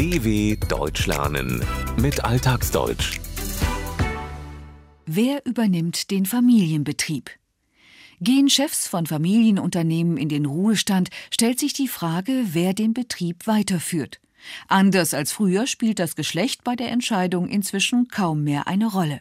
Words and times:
DW 0.00 0.56
Deutsch 0.66 1.06
lernen 1.06 1.62
mit 2.00 2.24
Alltagsdeutsch. 2.24 3.20
Wer 5.04 5.44
übernimmt 5.44 6.10
den 6.10 6.24
Familienbetrieb? 6.24 7.28
Gehen 8.22 8.48
Chefs 8.48 8.86
von 8.86 9.04
Familienunternehmen 9.04 10.16
in 10.16 10.30
den 10.30 10.46
Ruhestand, 10.46 11.10
stellt 11.30 11.60
sich 11.60 11.74
die 11.74 11.86
Frage, 11.86 12.44
wer 12.52 12.72
den 12.72 12.94
Betrieb 12.94 13.46
weiterführt. 13.46 14.22
Anders 14.68 15.12
als 15.12 15.32
früher 15.32 15.66
spielt 15.66 15.98
das 15.98 16.16
Geschlecht 16.16 16.64
bei 16.64 16.76
der 16.76 16.90
Entscheidung 16.90 17.46
inzwischen 17.46 18.08
kaum 18.08 18.42
mehr 18.42 18.68
eine 18.68 18.86
Rolle. 18.86 19.20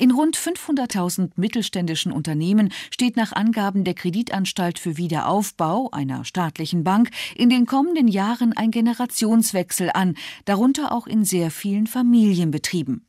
In 0.00 0.12
rund 0.12 0.36
500.000 0.36 1.32
mittelständischen 1.34 2.12
Unternehmen 2.12 2.72
steht 2.92 3.16
nach 3.16 3.32
Angaben 3.32 3.82
der 3.82 3.94
Kreditanstalt 3.94 4.78
für 4.78 4.96
Wiederaufbau, 4.96 5.90
einer 5.90 6.24
staatlichen 6.24 6.84
Bank, 6.84 7.10
in 7.34 7.50
den 7.50 7.66
kommenden 7.66 8.06
Jahren 8.06 8.52
ein 8.56 8.70
Generationswechsel 8.70 9.90
an, 9.92 10.14
darunter 10.44 10.92
auch 10.92 11.08
in 11.08 11.24
sehr 11.24 11.50
vielen 11.50 11.88
Familienbetrieben. 11.88 13.08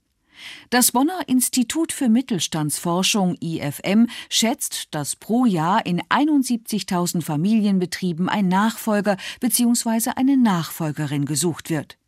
Das 0.72 0.92
Bonner 0.92 1.20
Institut 1.28 1.92
für 1.92 2.10
Mittelstandsforschung 2.10 3.36
IFM 3.40 4.08
schätzt, 4.28 4.88
dass 4.90 5.16
pro 5.16 5.46
Jahr 5.46 5.86
in 5.86 6.02
71.000 6.02 7.22
Familienbetrieben 7.22 8.30
ein 8.30 8.48
Nachfolger 8.48 9.18
bzw. 9.42 10.12
eine 10.16 10.38
Nachfolgerin 10.38 11.26
gesucht 11.26 11.70
wird. 11.70 11.99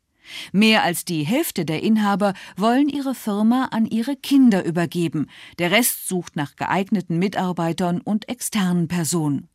Mehr 0.52 0.84
als 0.84 1.05
die 1.05 1.23
Hälfte 1.23 1.66
der 1.66 1.84
Inhaber 1.84 2.34
wollen 2.58 2.89
ihre 2.89 3.16
Firma 3.16 3.66
an 3.72 3.85
ihre 3.85 4.16
Kinder 4.16 4.66
übergeben, 4.66 5.27
der 5.59 5.72
Rest 5.72 6.08
sucht 6.08 6.35
nach 6.35 6.55
geeigneten 6.55 7.17
Mitarbeitern 7.20 8.02
und 8.02 8.30
externen 8.30 8.88
Personen. 8.88 9.48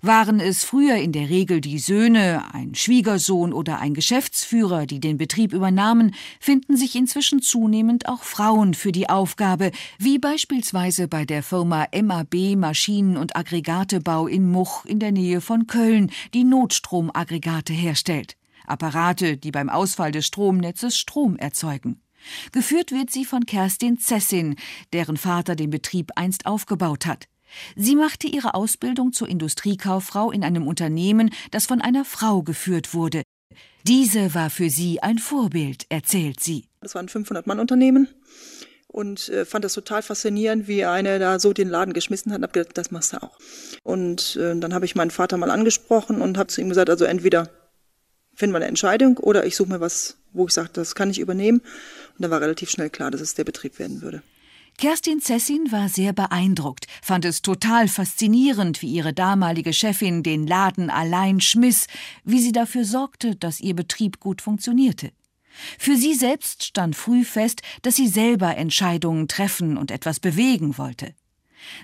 Waren 0.00 0.38
es 0.38 0.62
früher 0.62 0.96
in 0.96 1.12
der 1.12 1.28
Regel 1.28 1.60
die 1.60 1.78
Söhne, 1.78 2.44
ein 2.52 2.74
Schwiegersohn 2.74 3.52
oder 3.52 3.80
ein 3.80 3.94
Geschäftsführer, 3.94 4.86
die 4.86 5.00
den 5.00 5.18
Betrieb 5.18 5.52
übernahmen, 5.52 6.14
finden 6.38 6.76
sich 6.76 6.94
inzwischen 6.94 7.42
zunehmend 7.42 8.08
auch 8.08 8.22
Frauen 8.22 8.74
für 8.74 8.92
die 8.92 9.08
Aufgabe, 9.08 9.72
wie 9.98 10.18
beispielsweise 10.18 11.08
bei 11.08 11.24
der 11.24 11.42
Firma 11.42 11.86
MAB 11.92 12.56
Maschinen- 12.56 13.16
und 13.16 13.36
Aggregatebau 13.36 14.28
in 14.28 14.48
Much 14.48 14.84
in 14.84 15.00
der 15.00 15.12
Nähe 15.12 15.40
von 15.40 15.66
Köln, 15.66 16.12
die 16.32 16.44
Notstromaggregate 16.44 17.72
herstellt. 17.72 18.37
Apparate, 18.70 19.36
die 19.36 19.50
beim 19.50 19.68
Ausfall 19.68 20.12
des 20.12 20.26
Stromnetzes 20.26 20.96
Strom 20.96 21.36
erzeugen. 21.36 22.00
Geführt 22.52 22.92
wird 22.92 23.10
sie 23.10 23.24
von 23.24 23.46
Kerstin 23.46 23.98
Zessin, 23.98 24.56
deren 24.92 25.16
Vater 25.16 25.56
den 25.56 25.70
Betrieb 25.70 26.10
einst 26.16 26.46
aufgebaut 26.46 27.06
hat. 27.06 27.26
Sie 27.76 27.96
machte 27.96 28.26
ihre 28.26 28.54
Ausbildung 28.54 29.12
zur 29.12 29.28
Industriekauffrau 29.28 30.30
in 30.30 30.44
einem 30.44 30.66
Unternehmen, 30.66 31.30
das 31.50 31.66
von 31.66 31.80
einer 31.80 32.04
Frau 32.04 32.42
geführt 32.42 32.92
wurde. 32.92 33.22
Diese 33.84 34.34
war 34.34 34.50
für 34.50 34.68
sie 34.68 35.02
ein 35.02 35.18
Vorbild, 35.18 35.86
erzählt 35.88 36.40
sie. 36.40 36.66
Das 36.80 36.94
war 36.94 37.02
ein 37.02 37.08
500-Mann-Unternehmen 37.08 38.08
und 38.86 39.28
äh, 39.28 39.44
fand 39.44 39.64
das 39.64 39.74
total 39.74 40.02
faszinierend, 40.02 40.68
wie 40.68 40.84
eine 40.84 41.18
da 41.18 41.38
so 41.38 41.52
den 41.52 41.68
Laden 41.68 41.94
geschmissen 41.94 42.32
hat 42.32 42.38
und 42.38 42.42
habe 42.42 42.52
gedacht, 42.52 42.76
das 42.76 42.90
machst 42.90 43.12
du 43.12 43.22
auch. 43.22 43.38
Und 43.82 44.36
äh, 44.36 44.58
dann 44.58 44.74
habe 44.74 44.84
ich 44.84 44.94
meinen 44.94 45.10
Vater 45.10 45.36
mal 45.36 45.50
angesprochen 45.50 46.20
und 46.20 46.36
habe 46.36 46.48
zu 46.48 46.60
ihm 46.60 46.68
gesagt, 46.68 46.90
also 46.90 47.04
entweder 47.04 47.50
finden 48.38 48.54
wir 48.54 48.58
eine 48.58 48.66
Entscheidung 48.66 49.16
oder 49.16 49.44
ich 49.46 49.56
suche 49.56 49.68
mir 49.68 49.80
was, 49.80 50.16
wo 50.32 50.46
ich 50.46 50.52
sage, 50.52 50.70
das 50.72 50.94
kann 50.94 51.10
ich 51.10 51.18
übernehmen. 51.18 51.60
Und 51.60 52.22
da 52.22 52.30
war 52.30 52.40
relativ 52.40 52.70
schnell 52.70 52.88
klar, 52.88 53.10
dass 53.10 53.20
es 53.20 53.34
der 53.34 53.42
Betrieb 53.42 53.80
werden 53.80 54.00
würde. 54.00 54.22
Kerstin 54.78 55.20
Zessin 55.20 55.72
war 55.72 55.88
sehr 55.88 56.12
beeindruckt, 56.12 56.86
fand 57.02 57.24
es 57.24 57.42
total 57.42 57.88
faszinierend, 57.88 58.80
wie 58.80 58.92
ihre 58.92 59.12
damalige 59.12 59.72
Chefin 59.72 60.22
den 60.22 60.46
Laden 60.46 60.88
allein 60.88 61.40
schmiss, 61.40 61.88
wie 62.22 62.38
sie 62.38 62.52
dafür 62.52 62.84
sorgte, 62.84 63.34
dass 63.34 63.58
ihr 63.58 63.74
Betrieb 63.74 64.20
gut 64.20 64.40
funktionierte. 64.40 65.10
Für 65.76 65.96
sie 65.96 66.14
selbst 66.14 66.62
stand 66.62 66.94
früh 66.94 67.24
fest, 67.24 67.62
dass 67.82 67.96
sie 67.96 68.06
selber 68.06 68.56
Entscheidungen 68.56 69.26
treffen 69.26 69.76
und 69.76 69.90
etwas 69.90 70.20
bewegen 70.20 70.78
wollte. 70.78 71.12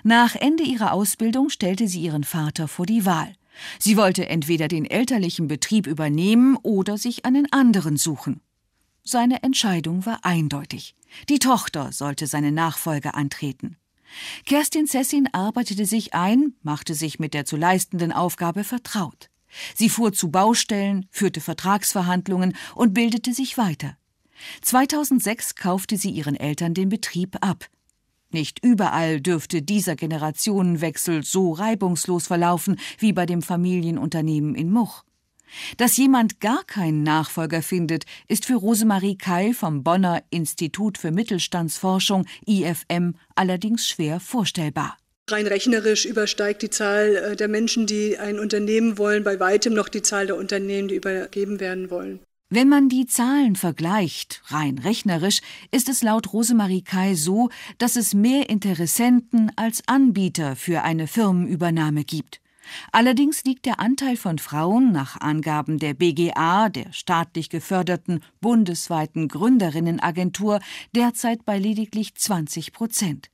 Nach 0.03 0.33
Ende 0.35 0.63
ihrer 0.63 0.93
Ausbildung 0.93 1.49
stellte 1.49 1.89
sie 1.89 1.99
ihren 1.99 2.23
Vater 2.23 2.69
vor 2.69 2.85
die 2.85 3.05
Wahl. 3.05 3.35
Sie 3.79 3.97
wollte 3.97 4.27
entweder 4.27 4.67
den 4.67 4.85
elterlichen 4.85 5.47
Betrieb 5.47 5.87
übernehmen 5.87 6.57
oder 6.61 6.97
sich 6.97 7.25
einen 7.25 7.51
anderen 7.51 7.97
suchen. 7.97 8.41
Seine 9.03 9.43
Entscheidung 9.43 10.05
war 10.05 10.19
eindeutig. 10.23 10.95
Die 11.29 11.39
Tochter 11.39 11.91
sollte 11.91 12.27
seine 12.27 12.51
Nachfolge 12.51 13.13
antreten. 13.13 13.77
Kerstin 14.45 14.87
Sessin 14.87 15.27
arbeitete 15.33 15.85
sich 15.85 16.13
ein, 16.13 16.53
machte 16.63 16.95
sich 16.95 17.19
mit 17.19 17.33
der 17.33 17.45
zu 17.45 17.57
leistenden 17.57 18.11
Aufgabe 18.11 18.63
vertraut. 18.63 19.29
Sie 19.73 19.89
fuhr 19.89 20.11
zu 20.13 20.29
Baustellen, 20.31 21.05
führte 21.11 21.41
Vertragsverhandlungen 21.41 22.55
und 22.75 22.93
bildete 22.93 23.33
sich 23.33 23.57
weiter. 23.57 23.97
2006 24.61 25.55
kaufte 25.55 25.97
sie 25.97 26.09
ihren 26.09 26.35
Eltern 26.35 26.73
den 26.73 26.89
Betrieb 26.89 27.37
ab. 27.41 27.69
Nicht 28.31 28.63
überall 28.63 29.21
dürfte 29.21 29.61
dieser 29.61 29.95
Generationenwechsel 29.95 31.23
so 31.23 31.53
reibungslos 31.53 32.27
verlaufen 32.27 32.77
wie 32.99 33.13
bei 33.13 33.25
dem 33.25 33.41
Familienunternehmen 33.41 34.55
in 34.55 34.71
Much. 34.71 35.03
Dass 35.77 35.97
jemand 35.97 36.39
gar 36.39 36.63
keinen 36.63 37.03
Nachfolger 37.03 37.61
findet, 37.61 38.05
ist 38.27 38.45
für 38.45 38.55
Rosemarie 38.55 39.17
Keil 39.17 39.53
vom 39.53 39.83
Bonner 39.83 40.23
Institut 40.29 40.97
für 40.97 41.11
Mittelstandsforschung 41.11 42.25
IFM 42.45 43.15
allerdings 43.35 43.87
schwer 43.87 44.19
vorstellbar. 44.19 44.97
Rein 45.27 45.47
rechnerisch 45.47 46.05
übersteigt 46.05 46.61
die 46.61 46.69
Zahl 46.69 47.15
äh, 47.15 47.35
der 47.35 47.47
Menschen, 47.47 47.87
die 47.87 48.17
ein 48.17 48.37
Unternehmen 48.37 48.99
wollen, 48.99 49.23
bei 49.23 49.39
weitem 49.39 49.73
noch 49.73 49.89
die 49.89 50.03
Zahl 50.03 50.27
der 50.27 50.37
Unternehmen, 50.37 50.87
die 50.87 50.95
übergeben 50.95 51.59
werden 51.59 51.89
wollen. 51.89 52.19
Wenn 52.49 52.69
man 52.69 52.89
die 52.89 53.07
Zahlen 53.07 53.55
vergleicht, 53.55 54.43
rein 54.47 54.77
rechnerisch, 54.77 55.41
ist 55.71 55.89
es 55.89 56.03
laut 56.03 56.31
Rosemarie 56.31 56.83
Kai 56.83 57.15
so, 57.15 57.49
dass 57.79 57.95
es 57.95 58.13
mehr 58.13 58.51
Interessenten 58.51 59.51
als 59.55 59.81
Anbieter 59.87 60.55
für 60.55 60.83
eine 60.83 61.07
Firmenübernahme 61.07 62.03
gibt. 62.03 62.41
Allerdings 62.91 63.43
liegt 63.45 63.65
der 63.65 63.79
Anteil 63.79 64.15
von 64.15 64.37
Frauen 64.37 64.91
nach 64.91 65.19
Angaben 65.19 65.79
der 65.79 65.95
BGA, 65.95 66.69
der 66.69 66.93
staatlich 66.93 67.49
geförderten 67.49 68.23
bundesweiten 68.41 69.27
Gründerinnenagentur, 69.27 70.59
derzeit 70.95 71.45
bei 71.45 71.57
lediglich 71.57 72.13
20 72.13 72.73
Prozent. 72.73 73.31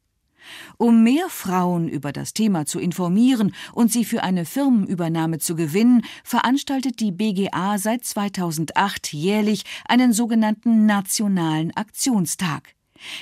Um 0.78 1.04
mehr 1.04 1.30
Frauen 1.30 1.88
über 1.88 2.12
das 2.12 2.34
Thema 2.34 2.66
zu 2.66 2.80
informieren 2.80 3.54
und 3.74 3.92
sie 3.92 4.06
für 4.06 4.24
eine 4.24 4.46
Firmenübernahme 4.46 5.40
zu 5.40 5.56
gewinnen, 5.56 6.04
veranstaltet 6.24 7.00
die 7.00 7.12
BGA 7.12 7.78
seit 7.78 8.06
2008 8.06 9.14
jährlich 9.14 9.64
einen 9.88 10.14
sogenannten 10.14 10.86
Nationalen 10.86 11.76
Aktionstag. 11.76 12.76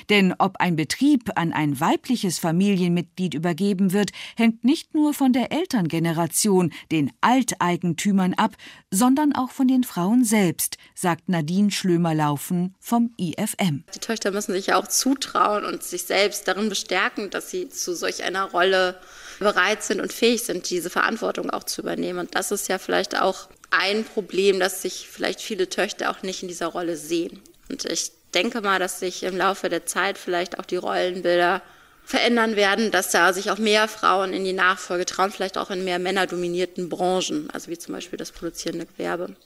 Denn 0.08 0.34
ob 0.38 0.56
ein 0.58 0.76
Betrieb 0.76 1.30
an 1.36 1.52
ein 1.52 1.80
weibliches 1.80 2.38
Familienmitglied 2.38 3.34
übergeben 3.34 3.92
wird, 3.92 4.10
hängt 4.36 4.64
nicht 4.64 4.94
nur 4.94 5.14
von 5.14 5.32
der 5.32 5.52
Elterngeneration, 5.52 6.72
den 6.90 7.12
Alteigentümern 7.20 8.34
ab, 8.34 8.56
sondern 8.90 9.34
auch 9.34 9.50
von 9.50 9.68
den 9.68 9.84
Frauen 9.84 10.24
selbst, 10.24 10.76
sagt 10.94 11.28
Nadine 11.28 11.70
Schlömer-Laufen 11.70 12.74
vom 12.80 13.14
IFM. 13.18 13.84
Die 13.94 14.00
Töchter 14.00 14.30
müssen 14.30 14.52
sich 14.52 14.66
ja 14.66 14.76
auch 14.76 14.88
zutrauen 14.88 15.64
und 15.64 15.82
sich 15.82 16.04
selbst 16.04 16.46
darin 16.48 16.68
bestärken, 16.68 17.30
dass 17.30 17.50
sie 17.50 17.68
zu 17.68 17.94
solch 17.94 18.22
einer 18.22 18.44
Rolle 18.50 18.98
bereit 19.38 19.82
sind 19.82 20.00
und 20.00 20.12
fähig 20.12 20.42
sind, 20.42 20.68
diese 20.70 20.90
Verantwortung 20.90 21.50
auch 21.50 21.64
zu 21.64 21.80
übernehmen. 21.80 22.18
Und 22.18 22.34
das 22.34 22.50
ist 22.50 22.68
ja 22.68 22.78
vielleicht 22.78 23.20
auch 23.20 23.48
ein 23.70 24.04
Problem, 24.04 24.60
dass 24.60 24.82
sich 24.82 25.08
vielleicht 25.10 25.40
viele 25.40 25.68
Töchter 25.68 26.10
auch 26.10 26.22
nicht 26.22 26.42
in 26.42 26.48
dieser 26.48 26.66
Rolle 26.66 26.96
sehen. 26.96 27.40
Und 27.70 27.84
ich 27.84 28.10
denke 28.34 28.60
mal, 28.60 28.78
dass 28.78 29.00
sich 29.00 29.22
im 29.22 29.36
Laufe 29.36 29.68
der 29.68 29.86
Zeit 29.86 30.18
vielleicht 30.18 30.58
auch 30.58 30.66
die 30.66 30.76
Rollenbilder 30.76 31.62
verändern 32.04 32.56
werden, 32.56 32.90
dass 32.90 33.10
da 33.10 33.32
sich 33.32 33.50
auch 33.50 33.58
mehr 33.58 33.86
Frauen 33.86 34.32
in 34.32 34.44
die 34.44 34.52
Nachfolge 34.52 35.06
trauen, 35.06 35.30
vielleicht 35.30 35.56
auch 35.56 35.70
in 35.70 35.84
mehr 35.84 36.00
männerdominierten 36.00 36.88
Branchen, 36.88 37.48
also 37.52 37.70
wie 37.70 37.78
zum 37.78 37.94
Beispiel 37.94 38.18
das 38.18 38.32
produzierende 38.32 38.86
Gewerbe. 38.86 39.36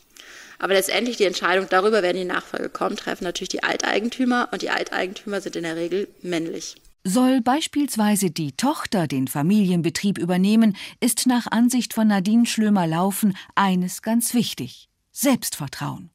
Aber 0.58 0.72
letztendlich 0.72 1.18
die 1.18 1.24
Entscheidung 1.24 1.66
darüber, 1.68 2.02
wer 2.02 2.12
in 2.12 2.16
die 2.16 2.24
Nachfolge 2.24 2.70
kommt, 2.70 3.00
treffen 3.00 3.24
natürlich 3.24 3.50
die 3.50 3.62
Alteigentümer 3.62 4.48
und 4.50 4.62
die 4.62 4.70
Alteigentümer 4.70 5.40
sind 5.40 5.56
in 5.56 5.64
der 5.64 5.76
Regel 5.76 6.08
männlich. 6.22 6.76
Soll 7.06 7.42
beispielsweise 7.42 8.30
die 8.30 8.52
Tochter 8.52 9.06
den 9.06 9.28
Familienbetrieb 9.28 10.16
übernehmen, 10.16 10.74
ist 11.00 11.26
nach 11.26 11.46
Ansicht 11.50 11.92
von 11.92 12.08
Nadine 12.08 12.46
Schlömer-Laufen 12.46 13.36
eines 13.54 14.00
ganz 14.00 14.32
wichtig: 14.32 14.88
Selbstvertrauen. 15.12 16.13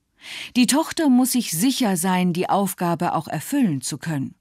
Die 0.56 0.68
Tochter 0.68 1.10
muss 1.10 1.32
sich 1.32 1.52
sicher 1.52 1.98
sein, 1.98 2.34
die 2.34 2.50
Aufgabe 2.50 3.14
auch 3.14 3.28
erfüllen 3.28 3.82
zu 3.82 3.98
können. 3.98 4.36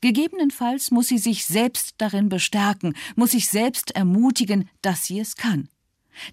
Gegebenenfalls 0.00 0.90
muss 0.90 1.08
sie 1.08 1.18
sich 1.18 1.46
selbst 1.46 1.94
darin 1.98 2.28
bestärken, 2.28 2.94
muss 3.16 3.32
sich 3.32 3.48
selbst 3.48 3.92
ermutigen, 3.92 4.68
dass 4.82 5.06
sie 5.06 5.20
es 5.20 5.36
kann. 5.36 5.68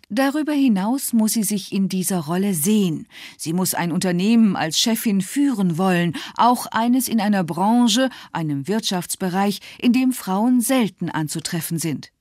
Darüber 0.10 0.54
hinaus 0.54 1.14
muss 1.14 1.34
sie 1.34 1.44
sich 1.44 1.72
in 1.72 1.90
dieser 1.90 2.22
Rolle 2.22 2.56
sehen. 2.56 3.08
Sie 3.38 3.54
muss 3.54 3.76
ein 3.76 3.92
Unternehmen 3.92 4.56
als 4.56 4.80
Chefin 4.80 5.22
führen 5.22 5.78
wollen, 5.78 6.16
auch 6.38 6.66
eines 6.68 7.08
in 7.08 7.22
einer 7.22 7.44
Branche, 7.44 8.10
einem 8.32 8.68
Wirtschaftsbereich, 8.68 9.60
in 9.80 9.94
dem 9.94 10.12
Frauen 10.12 10.60
selten 10.62 11.10
anzutreffen 11.10 11.78
sind. 11.78 12.12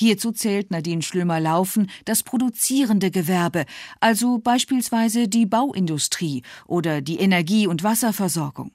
Hierzu 0.00 0.30
zählt 0.30 0.70
Nadine 0.70 1.02
Schlömer-Laufen 1.02 1.90
das 2.04 2.22
produzierende 2.22 3.10
Gewerbe, 3.10 3.64
also 3.98 4.38
beispielsweise 4.38 5.26
die 5.26 5.44
Bauindustrie 5.44 6.44
oder 6.68 7.00
die 7.00 7.18
Energie- 7.18 7.66
und 7.66 7.82
Wasserversorgung. 7.82 8.70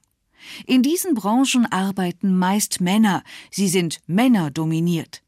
In 0.66 0.82
diesen 0.82 1.14
Branchen 1.14 1.64
arbeiten 1.64 2.36
meist 2.36 2.82
Männer, 2.82 3.22
sie 3.50 3.68
sind 3.68 4.00
männerdominiert. 4.06 5.22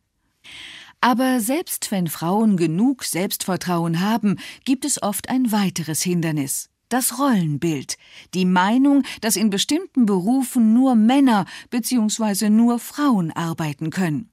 Aber 1.00 1.40
selbst 1.40 1.90
wenn 1.90 2.08
Frauen 2.08 2.58
genug 2.58 3.02
Selbstvertrauen 3.02 4.02
haben, 4.02 4.36
gibt 4.66 4.84
es 4.84 5.02
oft 5.02 5.30
ein 5.30 5.50
weiteres 5.50 6.02
Hindernis. 6.02 6.68
Das 6.90 7.18
Rollenbild, 7.18 7.96
die 8.34 8.44
Meinung, 8.44 9.02
dass 9.22 9.36
in 9.36 9.48
bestimmten 9.48 10.04
Berufen 10.04 10.74
nur 10.74 10.94
Männer 10.94 11.46
bzw. 11.70 12.50
nur 12.50 12.78
Frauen 12.80 13.32
arbeiten 13.32 13.88
können. 13.88 14.30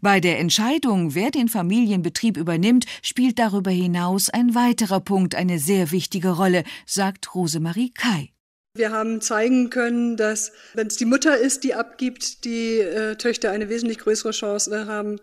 Bei 0.00 0.20
der 0.20 0.38
Entscheidung, 0.38 1.14
wer 1.14 1.30
den 1.30 1.48
Familienbetrieb 1.48 2.36
übernimmt, 2.36 2.86
spielt 3.02 3.38
darüber 3.38 3.70
hinaus 3.70 4.30
ein 4.30 4.54
weiterer 4.54 5.00
Punkt 5.00 5.34
eine 5.34 5.58
sehr 5.58 5.90
wichtige 5.90 6.30
Rolle, 6.30 6.64
sagt 6.86 7.34
Rosemarie 7.34 7.90
Kai. 7.90 8.30
Wir 8.74 8.92
haben 8.92 9.20
zeigen 9.20 9.68
können, 9.68 10.16
dass 10.16 10.52
wenn 10.74 10.86
es 10.86 10.96
die 10.96 11.04
Mutter 11.04 11.36
ist, 11.36 11.64
die 11.64 11.74
abgibt, 11.74 12.44
die 12.44 12.78
äh, 12.78 13.16
Töchter 13.16 13.50
eine 13.50 13.68
wesentlich 13.68 13.98
größere 13.98 14.30
Chance 14.30 14.86
haben, 14.86 15.18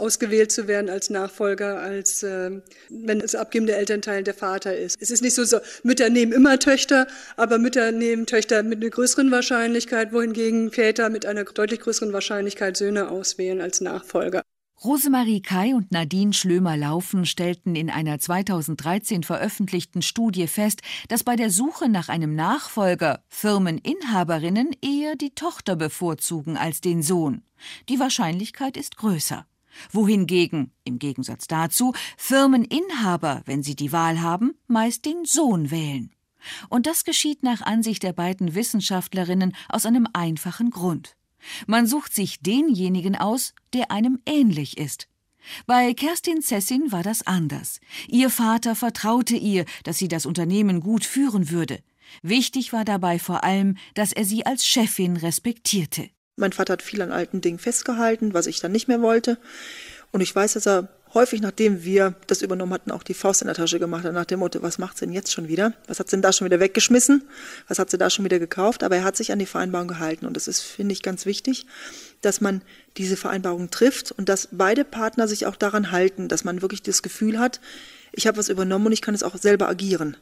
ausgewählt 0.00 0.50
zu 0.50 0.66
werden 0.66 0.90
als 0.90 1.10
Nachfolger, 1.10 1.80
als 1.80 2.22
äh, 2.22 2.50
wenn 2.88 3.20
das 3.20 3.34
abgebende 3.34 3.76
Elternteil 3.76 4.24
der 4.24 4.34
Vater 4.34 4.76
ist. 4.76 5.00
Es 5.00 5.10
ist 5.10 5.22
nicht 5.22 5.34
so, 5.34 5.44
so, 5.44 5.58
Mütter 5.82 6.10
nehmen 6.10 6.32
immer 6.32 6.58
Töchter, 6.58 7.06
aber 7.36 7.58
Mütter 7.58 7.92
nehmen 7.92 8.26
Töchter 8.26 8.62
mit 8.62 8.80
einer 8.80 8.90
größeren 8.90 9.30
Wahrscheinlichkeit, 9.30 10.12
wohingegen 10.12 10.72
Väter 10.72 11.10
mit 11.10 11.26
einer 11.26 11.44
deutlich 11.44 11.80
größeren 11.80 12.12
Wahrscheinlichkeit 12.12 12.76
Söhne 12.76 13.10
auswählen 13.10 13.60
als 13.60 13.80
Nachfolger. 13.80 14.42
Rosemarie 14.82 15.42
Kai 15.42 15.74
und 15.74 15.92
Nadine 15.92 16.32
Schlömer-Laufen 16.32 17.26
stellten 17.26 17.74
in 17.74 17.90
einer 17.90 18.18
2013 18.18 19.24
veröffentlichten 19.24 20.00
Studie 20.00 20.46
fest, 20.46 20.80
dass 21.08 21.22
bei 21.22 21.36
der 21.36 21.50
Suche 21.50 21.90
nach 21.90 22.08
einem 22.08 22.34
Nachfolger 22.34 23.22
Firmeninhaberinnen 23.28 24.74
eher 24.80 25.16
die 25.16 25.34
Tochter 25.34 25.76
bevorzugen 25.76 26.56
als 26.56 26.80
den 26.80 27.02
Sohn. 27.02 27.42
Die 27.90 28.00
Wahrscheinlichkeit 28.00 28.78
ist 28.78 28.96
größer 28.96 29.46
wohingegen, 29.90 30.72
im 30.84 30.98
Gegensatz 30.98 31.46
dazu, 31.46 31.92
Firmeninhaber, 32.16 33.42
wenn 33.46 33.62
sie 33.62 33.76
die 33.76 33.92
Wahl 33.92 34.20
haben, 34.20 34.52
meist 34.66 35.04
den 35.04 35.24
Sohn 35.24 35.70
wählen. 35.70 36.10
Und 36.68 36.86
das 36.86 37.04
geschieht 37.04 37.42
nach 37.42 37.62
Ansicht 37.62 38.02
der 38.02 38.12
beiden 38.12 38.54
Wissenschaftlerinnen 38.54 39.54
aus 39.68 39.86
einem 39.86 40.06
einfachen 40.12 40.70
Grund. 40.70 41.16
Man 41.66 41.86
sucht 41.86 42.14
sich 42.14 42.40
denjenigen 42.40 43.16
aus, 43.16 43.54
der 43.72 43.90
einem 43.90 44.20
ähnlich 44.26 44.78
ist. 44.78 45.08
Bei 45.66 45.94
Kerstin 45.94 46.42
Zessin 46.42 46.92
war 46.92 47.02
das 47.02 47.26
anders. 47.26 47.80
Ihr 48.08 48.30
Vater 48.30 48.76
vertraute 48.76 49.36
ihr, 49.36 49.64
dass 49.84 49.98
sie 49.98 50.08
das 50.08 50.26
Unternehmen 50.26 50.80
gut 50.80 51.04
führen 51.04 51.50
würde. 51.50 51.82
Wichtig 52.22 52.72
war 52.72 52.84
dabei 52.84 53.18
vor 53.18 53.44
allem, 53.44 53.76
dass 53.94 54.12
er 54.12 54.24
sie 54.24 54.44
als 54.44 54.66
Chefin 54.66 55.16
respektierte. 55.16 56.10
Mein 56.40 56.52
Vater 56.52 56.72
hat 56.72 56.82
viel 56.82 57.02
an 57.02 57.12
alten 57.12 57.40
Dingen 57.40 57.58
festgehalten, 57.58 58.34
was 58.34 58.46
ich 58.46 58.60
dann 58.60 58.72
nicht 58.72 58.88
mehr 58.88 59.02
wollte. 59.02 59.38
Und 60.12 60.20
ich 60.20 60.34
weiß, 60.34 60.54
dass 60.54 60.66
er 60.66 60.88
häufig, 61.14 61.40
nachdem 61.40 61.84
wir 61.84 62.14
das 62.26 62.42
übernommen 62.42 62.72
hatten, 62.72 62.90
auch 62.90 63.02
die 63.02 63.14
Faust 63.14 63.42
in 63.42 63.46
der 63.46 63.54
Tasche 63.54 63.78
gemacht 63.78 64.04
hat, 64.04 64.12
nach 64.12 64.24
dem 64.24 64.40
Motto, 64.40 64.62
was 64.62 64.78
macht 64.78 64.98
sie 64.98 65.06
denn 65.06 65.14
jetzt 65.14 65.32
schon 65.32 65.48
wieder? 65.48 65.72
Was 65.86 66.00
hat 66.00 66.08
sie 66.08 66.16
denn 66.16 66.22
da 66.22 66.32
schon 66.32 66.46
wieder 66.46 66.60
weggeschmissen? 66.60 67.28
Was 67.68 67.78
hat 67.78 67.90
sie 67.90 67.98
da 67.98 68.10
schon 68.10 68.24
wieder 68.24 68.38
gekauft? 68.38 68.82
Aber 68.82 68.96
er 68.96 69.04
hat 69.04 69.16
sich 69.16 69.32
an 69.32 69.38
die 69.38 69.46
Vereinbarung 69.46 69.88
gehalten. 69.88 70.26
Und 70.26 70.36
das 70.36 70.48
ist, 70.48 70.60
finde 70.60 70.92
ich, 70.92 71.02
ganz 71.02 71.26
wichtig, 71.26 71.66
dass 72.22 72.40
man 72.40 72.62
diese 72.96 73.16
Vereinbarung 73.16 73.70
trifft 73.70 74.12
und 74.12 74.28
dass 74.28 74.48
beide 74.50 74.84
Partner 74.84 75.28
sich 75.28 75.46
auch 75.46 75.56
daran 75.56 75.90
halten, 75.90 76.28
dass 76.28 76.44
man 76.44 76.62
wirklich 76.62 76.82
das 76.82 77.02
Gefühl 77.02 77.38
hat, 77.38 77.60
ich 78.12 78.26
habe 78.26 78.38
was 78.38 78.48
übernommen 78.48 78.86
und 78.86 78.92
ich 78.92 79.02
kann 79.02 79.14
es 79.14 79.22
auch 79.22 79.36
selber 79.36 79.68
agieren. 79.68 80.16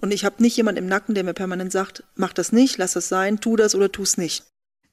Und 0.00 0.12
ich 0.12 0.24
habe 0.24 0.42
nicht 0.42 0.56
jemanden 0.56 0.84
im 0.84 0.88
Nacken, 0.88 1.14
der 1.14 1.24
mir 1.24 1.34
permanent 1.34 1.72
sagt, 1.72 2.04
mach 2.14 2.32
das 2.32 2.52
nicht, 2.52 2.78
lass 2.78 2.92
das 2.92 3.08
sein, 3.08 3.40
tu 3.40 3.56
das 3.56 3.74
oder 3.74 3.90
tu 3.90 4.02
es 4.02 4.16
nicht. 4.16 4.44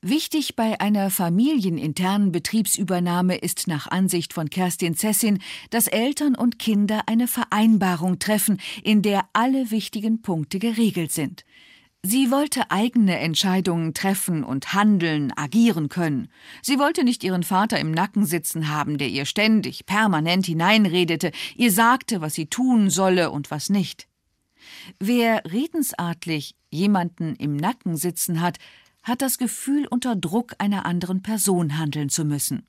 Wichtig 0.07 0.56
bei 0.56 0.80
einer 0.80 1.10
familieninternen 1.10 2.31
Betriebsübernahme 2.31 3.38
ist 3.38 3.66
nach 3.66 3.88
Ansicht 3.88 4.34
von 4.34 4.52
Kerstin 4.52 4.94
Zessin, 4.96 5.40
dass 5.72 5.88
Eltern 5.88 6.36
und 6.36 6.60
Kinder 6.60 7.02
eine 7.07 7.28
Vereinbarung 7.28 8.19
treffen, 8.19 8.62
in 8.84 9.02
der 9.02 9.25
alle 9.34 9.72
wichtigen 9.72 10.22
Punkte 10.22 10.60
geregelt 10.60 11.12
sind. 11.12 11.44
Sie 12.04 12.30
wollte 12.30 12.69
eigene 12.69 13.18
Entscheidungen 13.18 13.96
treffen 13.96 14.44
und 14.44 14.75
handeln, 14.75 15.34
agieren 15.36 15.90
können. 15.90 16.28
Sie 16.62 16.78
wollte 16.78 17.04
nicht 17.04 17.24
ihren 17.24 17.42
Vater 17.42 17.80
im 17.80 17.90
Nacken 17.90 18.28
sitzen 18.28 18.69
haben, 18.69 19.00
der 19.00 19.07
ihr 19.07 19.25
ständig, 19.25 19.88
permanent 19.88 20.46
hineinredete, 20.46 21.31
ihr 21.56 21.72
sagte, 21.72 22.22
was 22.22 22.36
sie 22.36 22.46
tun 22.46 22.92
solle 22.92 23.31
und 23.31 23.50
was 23.50 23.72
nicht. 23.72 24.07
Wer 25.00 25.42
redensartlich 25.52 26.56
jemanden 26.69 27.36
im 27.38 27.56
Nacken 27.56 27.98
sitzen 27.98 28.42
hat, 28.42 28.60
hat 29.06 29.22
das 29.22 29.38
Gefühl, 29.38 29.88
unter 29.88 30.18
Druck 30.18 30.56
einer 30.57 30.86
anderen 30.86 31.22
Person 31.22 31.78
handeln 31.78 32.10
zu 32.10 32.25
müssen. 32.25 32.68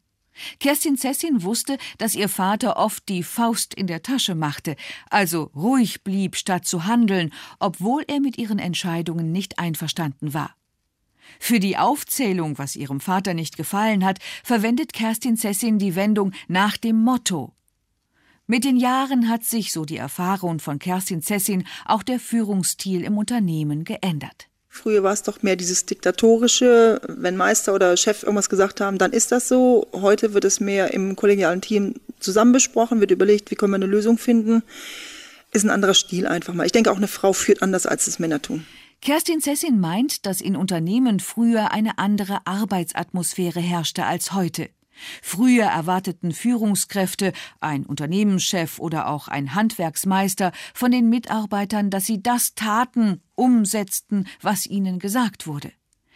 Kerstin 0.61 0.97
Zessin 0.97 1.43
wusste, 1.43 1.79
dass 1.99 2.15
ihr 2.15 2.29
Vater 2.29 2.77
oft 2.77 3.09
die 3.09 3.23
Faust 3.23 3.75
in 3.75 3.87
der 3.87 4.03
Tasche 4.03 4.35
machte, 4.35 4.77
also 5.11 5.50
ruhig 5.55 6.05
blieb, 6.05 6.37
statt 6.37 6.67
zu 6.67 6.85
handeln, 6.85 7.33
obwohl 7.59 8.05
er 8.06 8.21
mit 8.21 8.38
ihren 8.38 8.59
Entscheidungen 8.59 9.33
nicht 9.33 9.59
einverstanden 9.59 10.35
war. 10.35 10.55
Für 11.41 11.59
die 11.59 11.77
Aufzählung, 11.77 12.59
was 12.59 12.77
ihrem 12.77 13.00
Vater 13.00 13.35
nicht 13.35 13.56
gefallen 13.56 14.05
hat, 14.05 14.19
verwendet 14.44 14.93
Kerstin 14.93 15.37
Zessin 15.37 15.79
die 15.79 15.97
Wendung 15.97 16.33
nach 16.49 16.77
dem 16.77 17.03
Motto. 17.03 17.53
Mit 18.47 18.65
den 18.65 18.77
Jahren 18.77 19.29
hat 19.29 19.43
sich, 19.43 19.73
so 19.73 19.85
die 19.85 19.97
Erfahrung 19.97 20.61
von 20.61 20.79
Kerstin 20.79 21.23
Zessin, 21.23 21.67
auch 21.85 22.05
der 22.05 22.21
Führungsstil 22.21 23.03
im 23.03 23.19
Unternehmen 23.19 23.83
geändert. 23.83 24.49
Früher 24.76 25.02
war 25.02 25.14
es 25.14 25.23
doch 25.23 25.43
mehr 25.43 25.56
dieses 25.56 25.87
diktatorische, 25.87 27.00
wenn 27.08 27.37
Meister 27.37 27.73
oder 27.75 27.96
Chef 27.96 28.23
irgendwas 28.23 28.50
gesagt 28.50 28.82
haben, 28.82 28.99
dann 28.99 29.12
ist 29.12 29.32
das 29.32 29.49
so. 29.49 29.88
Heute 29.93 30.34
wird 30.34 30.44
es 30.44 30.61
mehr 30.61 30.93
im 30.93 31.17
kollegialen 31.17 31.62
Team 31.62 31.94
zusammen 32.20 32.52
besprochen, 32.52 33.00
wird 33.00 33.11
überlegt, 33.11 33.50
wie 33.50 33.55
können 33.55 33.73
wir 33.73 33.76
eine 33.76 33.87
Lösung 33.87 34.19
finden. 34.19 34.62
Ist 35.50 35.64
ein 35.64 35.70
anderer 35.70 35.94
Stil 35.94 36.26
einfach 36.26 36.52
mal. 36.52 36.67
Ich 36.67 36.73
denke, 36.73 36.90
auch 36.93 36.99
eine 36.99 37.08
Frau 37.08 37.32
führt 37.32 37.62
anders, 37.62 37.87
als 37.87 38.06
es 38.06 38.19
Männer 38.19 38.43
tun. 38.43 38.67
Kerstin 39.00 39.40
Zessin 39.40 39.81
meint, 39.81 40.26
dass 40.26 40.43
in 40.43 40.56
Unternehmen 40.56 41.20
früher 41.20 41.73
eine 41.73 41.99
andere 41.99 42.40
Arbeitsatmosphäre 42.44 43.61
herrschte 43.61 44.05
als 44.05 44.34
heute. 44.34 44.69
Früher 45.22 45.66
erwarteten 45.66 46.32
Führungskräfte, 46.32 47.32
ein 47.60 47.84
Unternehmenschef 47.84 48.78
oder 48.78 49.08
auch 49.08 49.28
ein 49.28 49.54
Handwerksmeister 49.54 50.52
von 50.75 50.90
den 50.90 51.08
Mitarbeitern, 51.08 51.90
dass 51.90 52.06
sie 52.06 52.23
das 52.23 52.54
taten, 52.54 53.21
umsetzten, 53.35 54.26
was 54.40 54.66
ihnen 54.66 54.99
gesagt 54.99 55.47
wurde. 55.47 55.73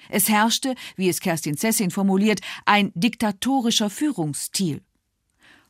Es 0.09 0.29
herrschte, 0.29 0.75
wie 0.97 1.09
es 1.09 1.21
Kerstin 1.21 1.57
Zessin 1.57 1.91
formuliert, 1.91 2.41
ein 2.65 2.91
diktatorischer 2.95 3.91
Führungsstil. 3.91 4.83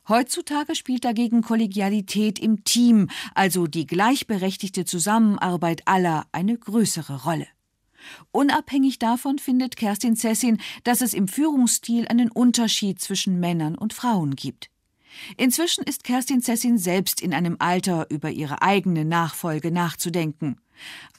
Heutzutage 0.07 0.75
spielt 0.75 1.05
dagegen 1.05 1.41
Kollegialität 1.41 2.39
im 2.39 2.63
Team, 2.63 3.09
also 3.35 3.67
die 3.67 3.85
gleichberechtigte 3.85 4.83
Zusammenarbeit 4.83 5.83
aller, 5.85 6.25
eine 6.31 6.57
größere 6.57 7.23
Rolle. 7.23 7.47
Unabhängig 8.31 8.99
davon 8.99 9.39
findet 9.39 9.75
Kerstin 9.75 10.15
Zessin, 10.15 10.59
dass 10.83 11.01
es 11.01 11.13
im 11.13 11.27
Führungsstil 11.27 12.07
einen 12.07 12.31
Unterschied 12.31 13.01
zwischen 13.01 13.39
Männern 13.39 13.75
und 13.75 13.93
Frauen 13.93 14.35
gibt. 14.35 14.69
Inzwischen 15.37 15.83
ist 15.83 16.03
Kerstin 16.03 16.41
Zessin 16.41 16.77
selbst 16.77 17.21
in 17.21 17.33
einem 17.33 17.57
Alter, 17.59 18.07
über 18.09 18.29
ihre 18.29 18.61
eigene 18.61 19.05
Nachfolge 19.05 19.71
nachzudenken. 19.71 20.57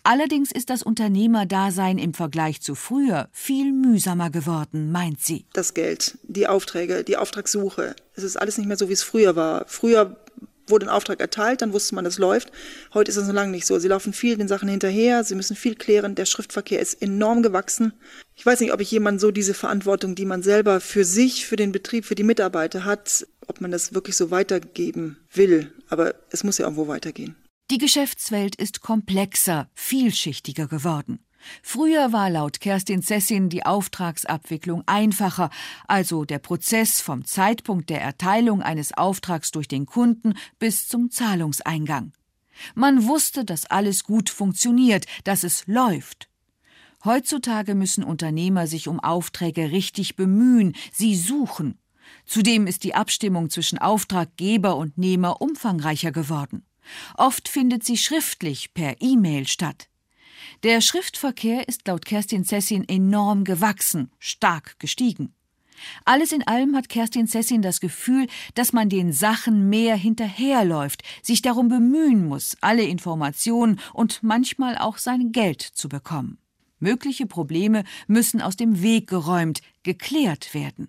Allerdings 0.04 0.50
ist 0.50 0.70
das 0.70 0.82
Unternehmerdasein 0.82 1.98
im 1.98 2.12
Vergleich 2.12 2.60
zu 2.60 2.74
früher 2.74 3.28
viel 3.30 3.72
mühsamer 3.72 4.30
geworden, 4.30 4.90
meint 4.90 5.20
sie. 5.20 5.46
Das 5.52 5.74
Geld, 5.74 6.18
die 6.24 6.48
Aufträge, 6.48 7.04
die 7.04 7.16
Auftragssuche, 7.16 7.94
es 8.16 8.24
ist 8.24 8.36
alles 8.36 8.58
nicht 8.58 8.66
mehr 8.66 8.76
so, 8.76 8.88
wie 8.88 8.94
es 8.94 9.04
früher 9.04 9.36
war. 9.36 9.64
Früher 9.68 10.16
wurde 10.66 10.86
ein 10.86 10.90
Auftrag 10.90 11.20
erteilt, 11.20 11.62
dann 11.62 11.72
wusste 11.72 11.94
man, 11.94 12.04
das 12.04 12.18
läuft. 12.18 12.52
Heute 12.94 13.10
ist 13.10 13.16
es 13.16 13.26
so 13.26 13.32
lange 13.32 13.50
nicht 13.50 13.66
so. 13.66 13.78
Sie 13.78 13.88
laufen 13.88 14.12
viel 14.12 14.36
den 14.36 14.48
Sachen 14.48 14.68
hinterher, 14.68 15.24
sie 15.24 15.34
müssen 15.34 15.56
viel 15.56 15.74
klären. 15.74 16.14
Der 16.14 16.26
Schriftverkehr 16.26 16.80
ist 16.80 17.02
enorm 17.02 17.42
gewachsen. 17.42 17.92
Ich 18.34 18.46
weiß 18.46 18.60
nicht, 18.60 18.72
ob 18.72 18.80
ich 18.80 18.90
jemand 18.90 19.20
so 19.20 19.30
diese 19.30 19.54
Verantwortung, 19.54 20.14
die 20.14 20.24
man 20.24 20.42
selber 20.42 20.80
für 20.80 21.04
sich, 21.04 21.46
für 21.46 21.56
den 21.56 21.72
Betrieb, 21.72 22.04
für 22.04 22.14
die 22.14 22.22
Mitarbeiter 22.22 22.84
hat, 22.84 23.26
ob 23.46 23.60
man 23.60 23.70
das 23.70 23.94
wirklich 23.94 24.16
so 24.16 24.30
weitergeben 24.30 25.18
will. 25.32 25.72
Aber 25.88 26.14
es 26.30 26.44
muss 26.44 26.58
ja 26.58 26.64
irgendwo 26.64 26.88
weitergehen. 26.88 27.36
Die 27.70 27.78
Geschäftswelt 27.78 28.56
ist 28.56 28.80
komplexer, 28.80 29.70
vielschichtiger 29.74 30.66
geworden. 30.66 31.20
Früher 31.62 32.12
war 32.12 32.30
laut 32.30 32.60
Kerstin 32.60 33.02
Zessin 33.02 33.48
die 33.48 33.64
Auftragsabwicklung 33.64 34.82
einfacher, 34.86 35.50
also 35.86 36.24
der 36.24 36.38
Prozess 36.38 37.00
vom 37.00 37.24
Zeitpunkt 37.24 37.90
der 37.90 38.00
Erteilung 38.00 38.62
eines 38.62 38.92
Auftrags 38.92 39.50
durch 39.50 39.68
den 39.68 39.86
Kunden 39.86 40.34
bis 40.58 40.88
zum 40.88 41.10
Zahlungseingang. 41.10 42.12
Man 42.74 43.06
wusste, 43.06 43.44
dass 43.44 43.66
alles 43.66 44.04
gut 44.04 44.30
funktioniert, 44.30 45.06
dass 45.24 45.42
es 45.42 45.66
läuft. 45.66 46.28
Heutzutage 47.04 47.74
müssen 47.74 48.04
Unternehmer 48.04 48.66
sich 48.66 48.86
um 48.86 49.00
Aufträge 49.00 49.72
richtig 49.72 50.14
bemühen, 50.14 50.74
sie 50.92 51.16
suchen. 51.16 51.78
Zudem 52.26 52.66
ist 52.66 52.84
die 52.84 52.94
Abstimmung 52.94 53.50
zwischen 53.50 53.78
Auftraggeber 53.78 54.76
und 54.76 54.98
Nehmer 54.98 55.40
umfangreicher 55.40 56.12
geworden. 56.12 56.64
Oft 57.16 57.48
findet 57.48 57.84
sie 57.84 57.96
schriftlich 57.96 58.74
per 58.74 59.00
E-Mail 59.00 59.48
statt. 59.48 59.88
Der 60.62 60.80
Schriftverkehr 60.80 61.66
ist 61.66 61.88
laut 61.88 62.04
Kerstin 62.04 62.44
Sessin 62.44 62.88
enorm 62.88 63.42
gewachsen, 63.42 64.12
stark 64.20 64.78
gestiegen. 64.78 65.34
Alles 66.04 66.30
in 66.30 66.46
allem 66.46 66.76
hat 66.76 66.88
Kerstin 66.88 67.26
Sessin 67.26 67.62
das 67.62 67.80
Gefühl, 67.80 68.28
dass 68.54 68.72
man 68.72 68.88
den 68.88 69.12
Sachen 69.12 69.68
mehr 69.68 69.96
hinterherläuft, 69.96 71.02
sich 71.20 71.42
darum 71.42 71.68
bemühen 71.68 72.28
muss, 72.28 72.56
alle 72.60 72.84
Informationen 72.84 73.80
und 73.92 74.22
manchmal 74.22 74.78
auch 74.78 74.98
sein 74.98 75.32
Geld 75.32 75.62
zu 75.62 75.88
bekommen. 75.88 76.38
Mögliche 76.78 77.26
Probleme 77.26 77.82
müssen 78.06 78.40
aus 78.40 78.54
dem 78.54 78.82
Weg 78.82 79.08
geräumt, 79.08 79.62
geklärt 79.82 80.54
werden. 80.54 80.88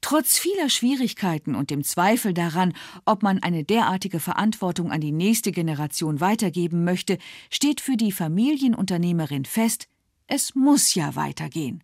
Trotz 0.00 0.38
vieler 0.38 0.68
Schwierigkeiten 0.68 1.54
und 1.54 1.70
dem 1.70 1.84
Zweifel 1.84 2.34
daran, 2.34 2.72
ob 3.04 3.22
man 3.22 3.40
eine 3.42 3.64
derartige 3.64 4.20
Verantwortung 4.20 4.92
an 4.92 5.00
die 5.00 5.12
nächste 5.12 5.52
Generation 5.52 6.20
weitergeben 6.20 6.84
möchte, 6.84 7.18
steht 7.50 7.80
für 7.80 7.96
die 7.96 8.12
Familienunternehmerin 8.12 9.44
fest, 9.44 9.88
es 10.26 10.54
muss 10.54 10.94
ja 10.94 11.16
weitergehen. 11.16 11.82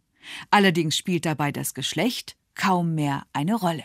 Allerdings 0.50 0.96
spielt 0.96 1.26
dabei 1.26 1.52
das 1.52 1.74
Geschlecht 1.74 2.36
kaum 2.54 2.94
mehr 2.94 3.26
eine 3.32 3.54
Rolle. 3.54 3.84